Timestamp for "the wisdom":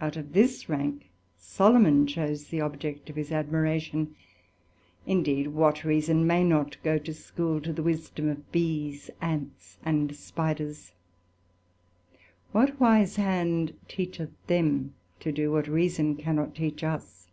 7.74-8.30